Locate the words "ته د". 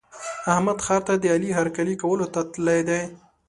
1.07-1.23